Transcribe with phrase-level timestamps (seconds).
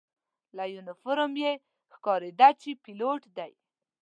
[0.57, 1.51] له یونیفورم یې
[1.95, 3.51] ښکارېده چې پیلوټ دی.